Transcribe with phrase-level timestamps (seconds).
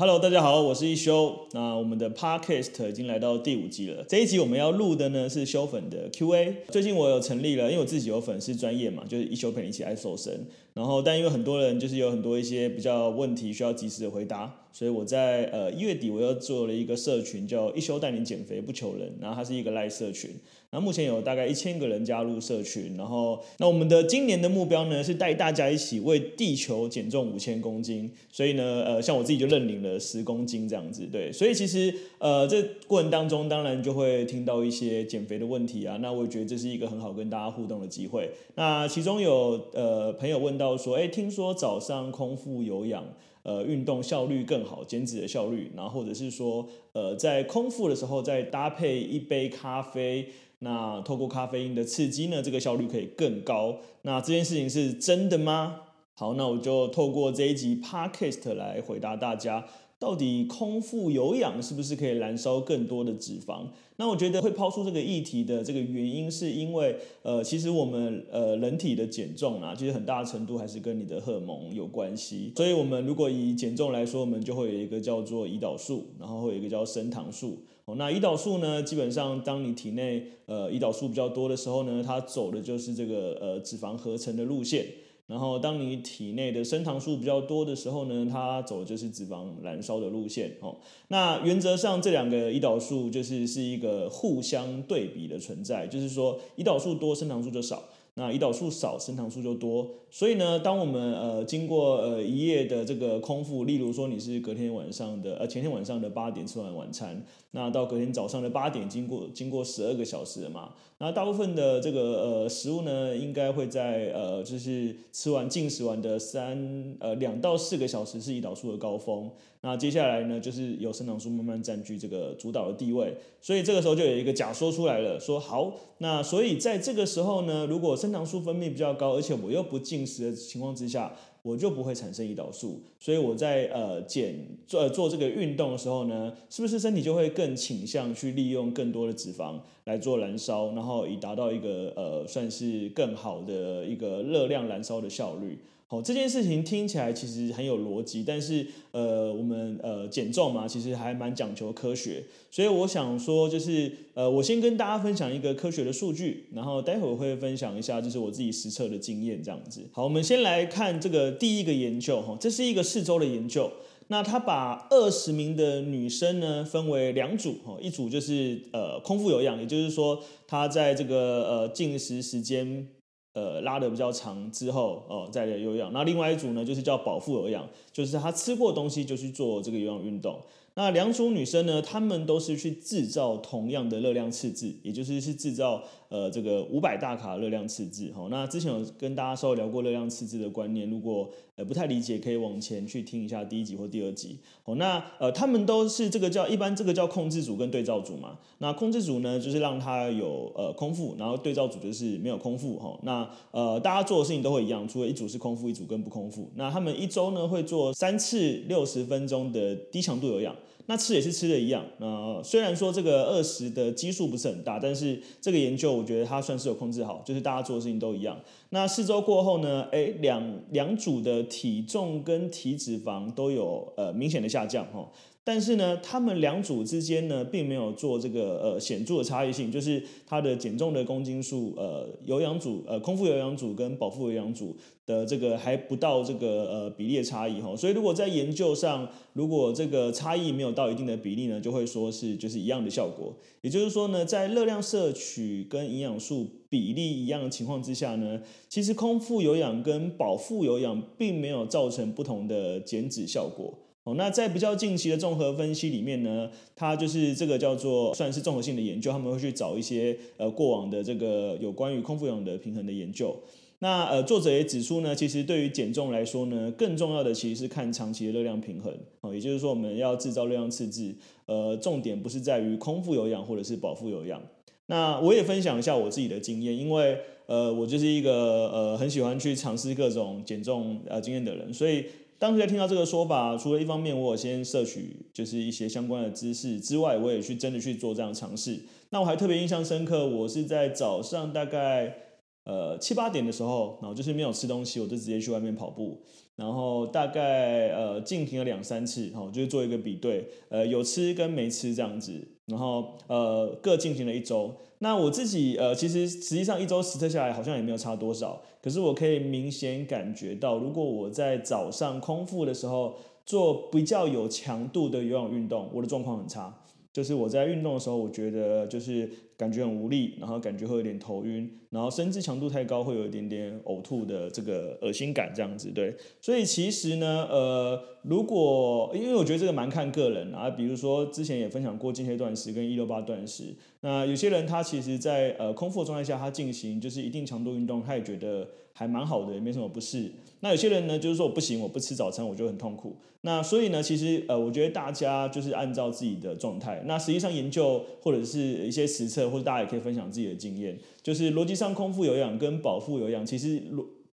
[0.00, 1.38] Hello，大家好，我是一休。
[1.52, 4.02] 那我们的 Podcast 已经来到第五集了。
[4.08, 6.54] 这一集我们要录的呢是修粉的 QA。
[6.70, 10.46] 最近我有成立了，因为我自己有粉丝专业嘛，就是一休陪你一起爱瘦身。
[10.72, 19.12] 然后，但因为很多人就是有很多一些比较问题需要及时的回答，所以我在呃一月底我又做了一个社群，叫一休带你减肥不求人。
[19.20, 20.30] 然后它是一个赖社群，
[20.70, 22.96] 然后目前有大概一千个人加入社群。
[22.96, 28.08] 然后，那我们的今年的目标呢是带大家一起为地球减重五千公斤。
[28.30, 31.04] 所以呢，呃，像我自己就认领了十公斤这样子。
[31.10, 35.98] 对，所以其实呃这过程当中，当然就会听到一些减肥的问题啊。
[36.00, 38.30] 那我也觉得这是一个很好跟大家互动的机会。
[38.54, 43.02] 那其中有呃朋友问到说，哎，听说早上空腹有氧，
[43.42, 53.78] 呃，运动效率更好，减脂的效率，然后或者是说，呃，在空腹的时候再搭配一杯咖啡，那透过咖啡因的刺激呢，这个效率可以更高。
[54.02, 55.80] 那这件事情是真的吗？
[56.14, 59.64] 好，那我就透过这一集 Podcast 来回答大家。
[60.00, 63.66] 到底空腹有氧是不是可以燃烧更多的脂肪？
[63.96, 72.50] 那我觉得会抛出这个议题的这个原因，是因为呃，其实我们呃人体的减重啊，其实很大程度还是跟你的荷尔蒙有关系。
[72.56, 77.58] 所以，我们如果以减重来说，我们就会有一个叫做胰岛素，然后会有一个叫升糖素。
[77.84, 84.86] 哦，那胰岛素呢，基本上当你体内呃胰岛素比较多的时候呢，它走的就是这个呃脂肪合成的路线。
[85.30, 90.50] 然后，当你体内的升糖素比较多的时候呢，它走的就是脂肪燃烧的路线。
[90.60, 90.74] 哦，
[91.06, 97.80] 那原则上这两个胰岛素就是是一个互相对比的存在，就是说胰岛素多，升糖素就少。
[98.14, 119.30] 那胰岛素少，升糖素就多，所以呢，当我们呃经过呃一夜的这个空腹，例如说你是隔天晚上的呃前天晚上的八点吃完晚餐，那到隔天早上的八点，经过经过十二个小时了嘛，那大部分的这个呃食物呢，应该会在呃就是吃完进食完的三呃两到四个小时是胰岛素的高峰。
[119.62, 134.34] 那接下来呢，就是由升糖素慢慢占据这个主导的地位，所以这个时候就有一个假说出来了，说好，那所以在这个时候呢，如果升糖素分泌比较高，而且我又不进食的情况之下，我就不会产生胰岛素，所以我在呃减
[134.66, 145.58] 做做这个运动的时候呢，是不是身体就会更倾向去利用更多的脂肪来做燃烧，然后以达到一个呃算是更好的一个热量燃烧的效率。
[145.92, 159.80] 好，这件事情听起来其实很有逻辑，但是呃，我们呃减重嘛，其实还蛮讲求科学，所以我想说，就是呃，我先跟大家分享一个科学的数据，然后待会儿会分享一下，就是我自己实测的经验这样子。
[159.90, 163.72] 好，我们先来看这个第一个研究哈，这是一个四周的研究，
[164.06, 172.86] 那他把二十名的女生呢分为两组哈，一组就是呃空腹有氧，也就是说她在这个呃进食时间。
[173.32, 175.92] 呃，拉的比较长之后，哦，再来有氧。
[175.92, 180.40] 那另外一组呢，就是叫饱腹有氧，就是他吃过东西就去做这个有氧运动。
[180.80, 188.10] 那两组女生呢，她们都是去制造同样的热量赤字，也就是是制造呃这个五百大卡热量赤字。
[188.14, 194.38] 好，那之前有跟大家稍微聊过热量赤字的观念，如果呃不太理解，可以往前去听一下第一集或第二集。
[194.62, 198.38] 好，那呃他们都是这个叫一般这个叫控制组跟对照组嘛。
[198.56, 202.78] 那控制组呢，就是让她有呃空腹，然后对照组就是没有空腹。
[202.78, 206.48] 哈，那呃大家做的事情都会一样，除了一组是空腹，一组跟不空腹。
[206.54, 210.56] 那他们一周呢会做三次六十分钟的低强度有氧。
[210.86, 218.36] 那吃也是吃的一样，呃，虽然说这个二十的基数不是很大，但是这个研究我觉得它算是有控制好，就是大家做的事情都一样。
[218.70, 225.08] 那四周过后呢，诶，两两组的体重跟体脂肪都有呃明显的下降哈。
[225.42, 234.76] 但是呢，他们两组之间呢，并没有做这个呃显著的差异性，就是它的减重的公斤数，呃，有氧组呃空腹有氧组跟饱腹有氧组
[235.06, 237.74] 的这个还不到这个呃比例的差异哈。
[237.74, 243.34] 所以如果在研究上，如果这个差异没有到一定的比例呢，就会说是就是一样的效果。
[243.62, 253.72] 也就是说呢，在热量摄取跟营养素比例一样的情况之下呢，其实空腹有氧跟饱腹有氧并没有造成不同的减脂效果。
[254.04, 263.36] 哦，那在比较近期的综合分析里面呢，它就是这个叫做算是综合性的研究，他们会去找一些呃过往的这个有关于空腹有氧的平衡的研究。
[263.82, 271.14] 那呃，作者也指出呢，其实对于减重来说呢，更重要的其实是看长期的热量平衡哦，也就是说我们要制造热量赤字，
[271.46, 274.42] 呃，重点不是在于空腹有氧或者是饱腹有氧。
[274.86, 282.04] 那我也分享一下我自己的经验，因为呃，我就是一个呃很喜欢去尝试各种减重呃经验的人，所以
[282.40, 288.80] 当时在听到这个说法，除了一方面我有先摄取就是一些相关的知识之外，我也去真的去做这样尝试。
[289.10, 292.29] 那我还特别印象深刻，我是在早上大概。
[292.70, 296.20] 呃，七八点的时候，然后就是没有吃东西，我就直接去外面跑步，
[296.54, 304.72] 然后大概呃进行了两三次，然后就是做一个比对，呃有吃跟没吃这样子，然后呃各进行了一周。
[305.00, 316.72] 那我自己呃其实实际上一周实测下来好像也没有差多少，可是我可以明显感觉到，如果我在早上空腹的时候做比较有强度的有氧运动，我的状况很差。
[317.12, 326.14] 就是我在运动的时候，我觉得就是感觉很无力，然后感觉会有点头晕，然后甚至强度太高，会有一点点呕吐的这个恶心感这样子，对。
[326.40, 340.30] 所以其实呢，呃，如果因为我觉得这个蛮看个人啊，比如说之前也分享过间歇断食跟一六八断食，那有些人他其实在呃空腹状态下，他进行就是一定强度运动，他也觉得还蛮好的，也没什么不适。
[340.60, 343.16] 那有些人呢，就是说我不行，我不吃早餐，我就很痛苦。
[343.42, 347.02] 那所以呢，其实呃，我觉得大家就是按照自己的状态。
[347.06, 353.82] 那实际上研究或者是一些实测，或者大家也可以分享自己的经验，就是逻辑上空腹有氧跟饱腹有氧，其实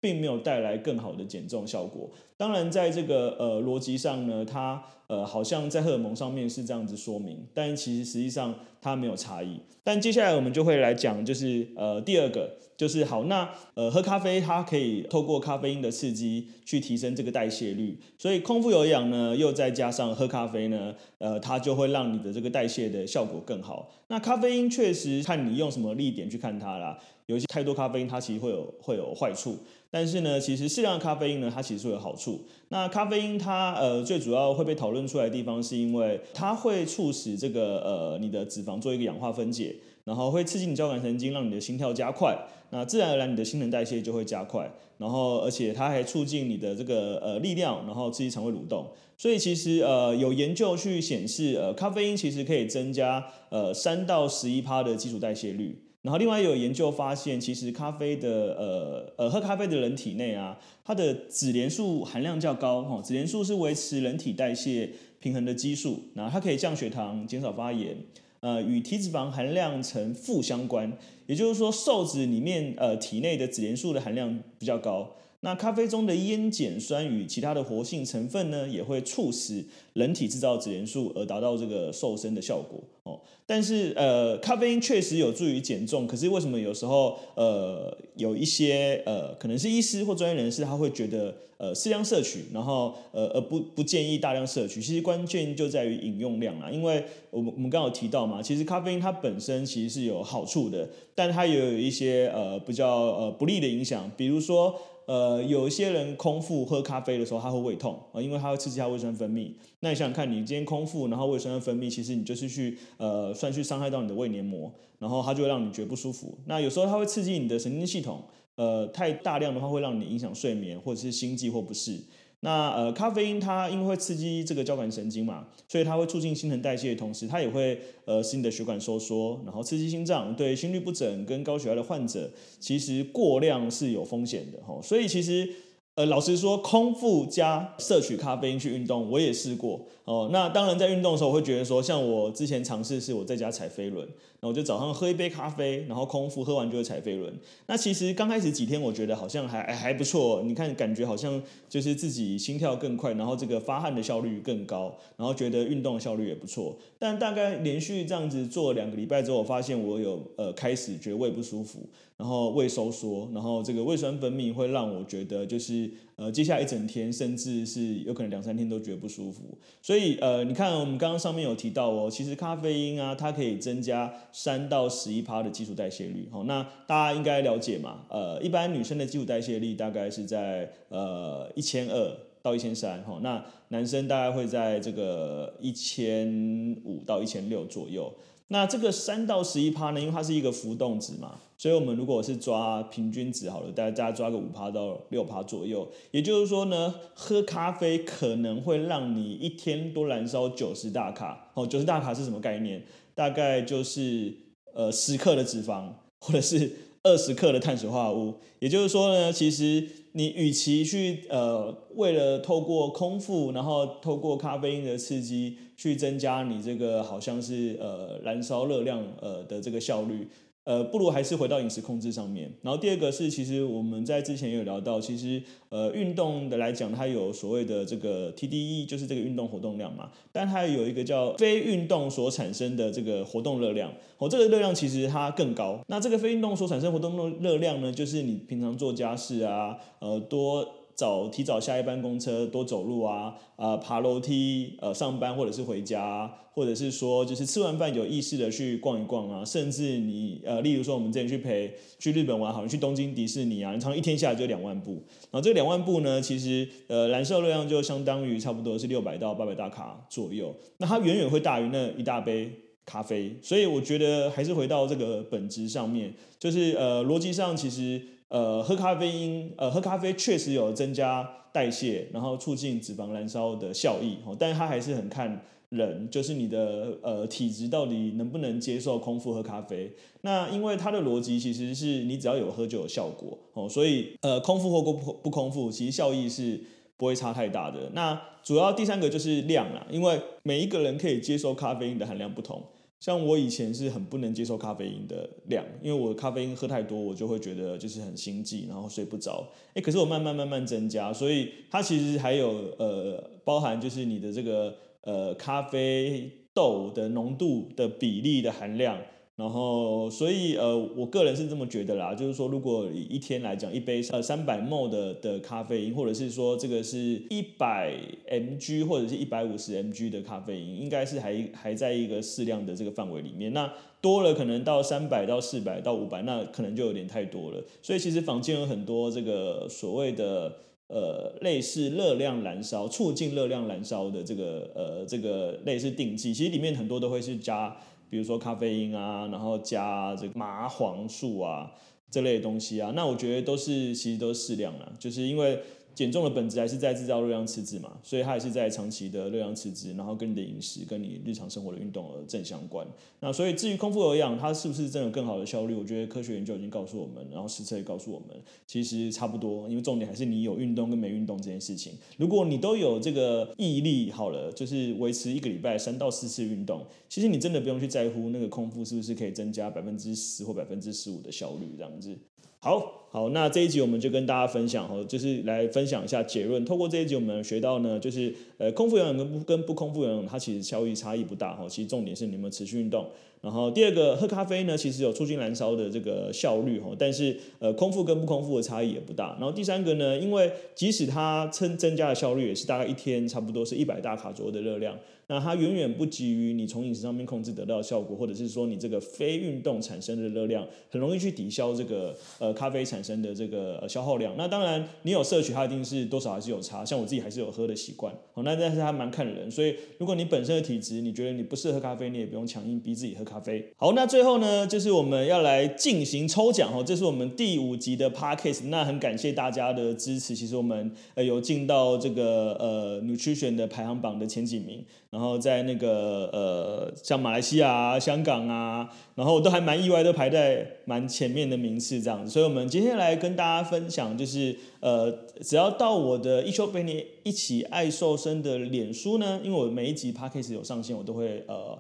[0.00, 2.08] 并没有带来更好的减重效果。
[2.38, 9.60] 当然，在这个呃逻辑上呢，它呃好像在荷尔蒙上面是这样子说明，但其实实际上它没有差异。
[9.82, 12.56] 但接下来我们就会来讲，就是呃第二个。
[12.76, 23.92] 就是好，那呃，喝咖啡它可以透过咖啡因的刺激去提升这个代谢率，所以空腹有氧呢，又再加上喝咖啡呢，呃，它就会让你的这个代谢的效果更好。
[24.08, 29.56] 那咖啡因确实看你用什么力点去看它啦，有些太多咖啡因它其实会有会有坏处，
[29.88, 32.40] 但是呢，其实适量的咖啡因呢，它其实会有好处。
[32.74, 39.76] 那咖啡因它呃最主要会被讨论出来的地方，是因为它会促使这个呃你的脂肪做一个氧化分解。
[40.02, 42.36] 然后会刺激你交感神经，让你的心跳加快，
[42.70, 44.70] 那自然而然你的新陈代谢就会加快。
[44.98, 48.90] 然后而且它还促进你的这个呃力量，然后刺激肠胃蠕动。
[49.16, 55.80] 所以其实呃有研究去显示，呃咖啡因其实可以增加呃三到十一趴的基础代谢率。
[56.04, 67.96] 然后另外有研究发现，其实咖啡的呃呃喝咖啡的人体内啊，它的紫连素含量较高哈，紫连素是维持人体代谢平衡的激素，那它可以降血糖，减少发炎。
[68.40, 70.92] 呃，与体脂肪含量呈负相关，
[71.26, 75.10] 也就是说，瘦子里面呃体内的紫连素的含量比较高。
[75.44, 79.62] 那咖啡中的烟碱酸与其他的活性成分呢，也会促使
[79.92, 83.20] 人体制造脂连素，而达到这个瘦身的效果哦。
[83.44, 94.80] 但是呃，咖啡因确实有助于减重，可是为什么有时候呃有一些呃可能是医师或专业人士他会觉得呃适量摄取，然后呃而不不建议大量摄取？
[94.80, 102.88] 其实关键就在于饮用量啦，因为我们我们刚刚有提到嘛，其实咖啡因它本身其实是有好处的，但它也有一些呃比较
[103.18, 104.74] 呃不利的影响，比如说。
[105.06, 109.52] 呃，有一些人空腹喝咖啡的时候，他会胃痛啊，因为他会刺激他胃酸分泌。
[109.80, 116.38] 那你想想看，你今天空腹，然后胃酸分泌，其实你就是去呃，算去伤害到你的胃黏膜，然后它就会让你觉得不舒服。
[116.46, 118.22] 那有时候它会刺激你的神经系统，
[118.56, 122.00] 呃，太大量的话会让你影响睡眠，或者是心悸或不适。
[122.44, 130.36] 那呃，咖啡因它因为会刺激这个交感神经嘛，所以它会促进新陈代谢的同时，它也会呃使你的血管收缩，然后刺激心脏。
[130.36, 134.78] 对心律不整跟高血压的患者，其实过量是有风险的哈。
[134.82, 135.48] 所以其实。
[135.96, 140.28] 呃，老实说，空腹加摄取咖啡因去运动，我也试过哦。
[140.32, 144.08] 那当然，在运动的时候，我会觉得说，像我之前尝试是我在家踩飞轮，
[144.40, 147.32] 那我就早上喝一杯咖啡，然后空腹喝完就会踩飞轮。
[147.68, 150.42] 那其实刚开始几天，我觉得好像还还不错。
[150.44, 156.76] 你看，感觉好像就是自己心跳更快，然后这个发汗的效率更高，然后觉得运动的效率也不错。
[156.98, 161.78] 但大概连续这样子做两个礼拜之后，我发现我有呃开始觉得胃不舒服。
[162.16, 169.58] 然后胃收缩，然后这个胃酸分泌会让我觉得就是呃，接下来一整天，甚至是有可能两三天都觉得不舒服。
[169.82, 176.28] 所以呃，你看我们刚刚上面有提到哦，其实咖啡因啊，它可以增加三到十一趴的基础代谢率。
[176.30, 178.02] 好，那大家应该了解嘛？
[178.08, 183.02] 呃，一般女生的基础代谢率大概是在呃一千二到一千三。
[183.02, 188.14] 好，那男生大概会在这个一千五到一千六左右。
[188.48, 201.50] 那这个三到十一趴呢，因为它是一个浮动值嘛，所以我们如果是抓平均值好了，大家抓个五趴到六趴左右，也就是说呢，喝咖啡可能会让你一天多燃烧九十大卡。
[201.54, 202.84] 哦，九十大卡是什么概念？
[203.14, 204.34] 大概就是
[204.74, 205.88] 呃十克的脂肪，
[206.20, 206.70] 或者是
[207.04, 208.34] 二十克的碳水化合物。
[208.58, 220.26] 也就是说呢，其实你与其去呃为了透过空腹，然后透过咖啡因的刺激去增加你这个好像是呃燃烧热量呃的这个效率。
[220.64, 222.52] 呃，不如还是回到饮食控制上面。
[222.62, 230.10] 然后第二个是，其实我们在之前也有聊到，其实呃运动的来讲，它有所谓的这个 TDE，就是这个运动活动量嘛。
[230.32, 235.80] 但它有一个叫非运动所产生的这个活动热量，哦，这个热量其实它更高。
[235.88, 240.66] 那这个非运动所产生活动热热量呢，就是你平常做家事啊，呃多。
[240.94, 254.92] 早提早下一班公车，多走路啊，呃，爬楼梯，呃，上班或者是回家，或者是说，就是吃完饭有意识的去逛一逛啊，甚至你，呃，例如说我们之前去陪去日本玩，好像去东京迪士尼啊，你常常一天下来就两万步，
[255.30, 262.52] 然后这两万步呢，其实呃，燃烧热量就相当于差不多是六百到八百大卡左右，那它远远会大于那一大杯
[262.86, 268.00] 咖啡，所以我觉得还是回到这个本质上面，就是呃，逻辑上其实。
[268.34, 279.92] 呃，喝咖啡因，呃，喝咖啡确实有增加代谢，然后促进脂肪燃烧的效益，哦，但是它还是很看人，就是你的呃体质到底能不能接受空腹喝咖啡。
[280.22, 286.60] 那因为它的逻辑其实是你只要有喝就有效果，哦，所以呃空腹或不不空腹，其实效益是
[286.96, 287.88] 不会差太大的。
[287.92, 292.60] 那主要第三个就是量啦，因为每一个人可以接受咖啡因的含量不同。
[293.04, 299.46] 像我以前是很不能接受咖啡因的量，因为我咖啡因喝太多，我就会觉得就是很心悸，然后睡不着。
[299.74, 308.98] 哎，可是我慢慢慢慢增加，所以它其实还有呃包含就是你的这个呃咖啡豆的浓度的比例的含量。
[309.36, 317.96] 然后，所以呃，我个人是这么觉得啦，就是说，如果一天来讲，一杯呃三百 ml 的的咖啡因，或者是说这个是一百
[318.30, 323.52] mg 或者是一百五十 mg 的咖啡因，应该是还还在一个适量的这个范围里面。
[323.52, 327.60] 那多了可能到三百到四百到五百，那可能就有点太多了。
[327.82, 330.54] 所以其实坊间有很多这个所谓的
[330.86, 337.76] 呃类似热量燃烧、促进热量燃烧的这个呃这个类似定剂，其实里面很多都会是加。
[338.08, 341.72] 比如说咖啡因啊，然后加这个麻黄素啊
[342.10, 345.60] 这类的东西啊，那我觉得都是其实都是适量了，就是因为。
[345.94, 352.86] 减重的本质还是在制造热量赤字嘛，所以它也是在长期的热量赤字，然后跟你的饮食、跟你日常生活的运动而正相关。
[353.20, 355.74] 那所以至于空腹有氧，它是不是真的更好的效率？
[355.74, 358.30] 我觉得科学研究已经告诉我们，然后实测也告诉我们，
[358.66, 359.68] 其实差不多。
[359.68, 361.92] 因为重点还是你有运动跟没运动这件事情。
[362.16, 372.16] 如果你都有这个毅力，好了，就是维持一个礼拜三到四次运动，其实你真的不用去在乎那个空腹是不是可以增加百分之十或百分之十五的效率这样子。
[372.58, 376.64] 好好，那这一集我们就跟大家分享哦，就是来分享一下结论。
[376.64, 381.64] 透过这一集，我们学到呢，就是呃，空腹有氧跟不跟不空腹有氧，它其实效益差异不大哈。
[381.68, 383.06] 其实重点是你有没有持续运动。
[383.40, 389.36] 然后第二个，喝咖啡呢，其实有促进燃烧的这个效率哈，但是呃，空腹跟不空腹的差异也不大。
[389.38, 394.98] 然后第三个呢，因为即使它增增加的效率也是大概一天差不多是一百大卡左右的热量。
[395.26, 404.34] 那它远远不及于你从饮食上面控制得到的效果，或者是说你这个非运动产生的热量，很容易去抵消这个呃咖啡产生的这个消耗量。
[404.38, 406.82] 那当然你有摄取，它一定是多少还是有差。
[406.82, 409.50] 像我自己还是有喝的习惯，好，那但是它蛮看人。
[409.50, 413.70] 所以如果你本身的体质，你觉得你不适合喝咖啡，你也不用强硬逼自己喝咖啡。
[413.76, 418.68] 好，那最后呢，就是我们要来进行抽奖哦，这是我们第五集的 Podcast。
[418.68, 424.84] 那很感谢大家的支持，其实我们呃有进到这个呃 Nutrition 的排行榜的前几名。
[425.10, 432.32] 然后在那个呃，像马来西亚啊、香港啊，然后都还蛮意外，都排在蛮前面的名次这样子。
[432.32, 435.10] 所以，我们今天来跟大家分享，就是呃，
[435.42, 441.78] 只要到我的一休陪你一起爱瘦身的脸书呢，因为我每一集 Podcast 有上线，我都会呃。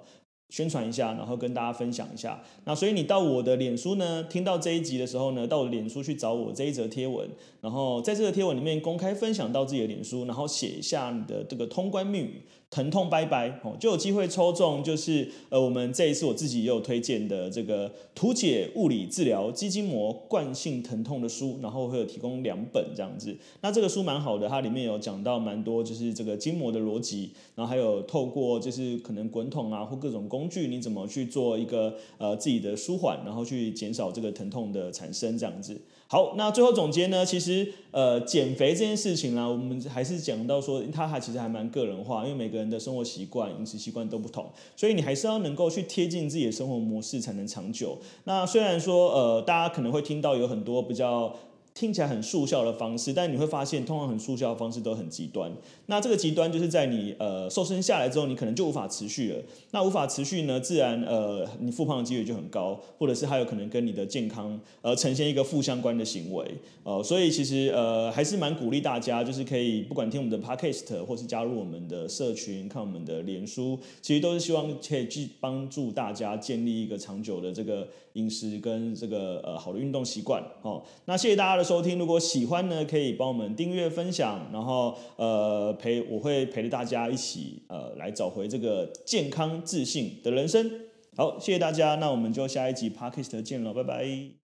[0.54, 2.40] 宣传一下，然后跟大家分享一下。
[2.64, 7.28] 那所以你到我的脸书呢，听到这一集的时候呢，到我的脸书去找我这一则贴文，
[7.60, 14.84] 然后在这个贴文里面公开分享到自己的脸书，然后写一下你的这个通关密语“疼痛拜拜”哦，就有机会抽中。
[14.84, 23.36] 就是呃，我们这一次我自己也有推荐的这个图解物理治疗肌筋膜惯性疼痛的书，然后会有提供两本这样子。
[23.60, 30.43] 那这个书蛮好的，它里面有讲到蛮多，就是这个筋膜的逻辑，然后还有透过就是可能滚筒啊或各种工。
[30.44, 35.80] 工具你怎么去做一个呃自己的舒缓，然后去减少这个疼痛的产生，这样子。
[36.06, 44.44] 好，那最后总结呢，其实呃减肥这件事情呢，我们还是讲到说，它还其实还蛮个人化，因为每个人的生活习惯、饮食习惯都不同，
[44.76, 47.96] 所以你还是要能够去贴近自己的生活模式才能长久。
[48.24, 51.34] 那虽然说呃大家可能会听到有很多比较。
[51.74, 55.50] 听起来很速效的方式，但你会发现，通常很速效的方式都很极端。
[55.86, 59.42] 那这个极端就是在你呃瘦身下来之后，你可能就无法持续了。
[59.72, 66.48] 那无法持续呢，自然呃你复胖的几率就很高，或者是还有可能跟你的健康呃呈现一个负相关的行为。
[66.84, 80.40] 呃，所以其实呃还是蛮鼓励大家，就是可以不管听我们的 podcast，或是加入我们的社群，看我们的脸书，其实都是希望可以去帮助大家建立一个长久的这个饮食跟这个呃好的运动习惯。
[80.62, 90.70] 哦，那谢谢大家的收听，如果喜欢呢，可以帮我们订阅、分享，然后呃陪我会陪着大家一起呃来找回这个健康自信的人生。
[91.16, 94.43] 好，谢谢大家，那我们就下一集 Podcast 见了，拜拜。